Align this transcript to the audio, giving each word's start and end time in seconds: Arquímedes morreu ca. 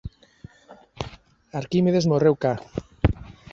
Arquímedes 1.59 2.09
morreu 2.11 2.33
ca. 2.43 2.53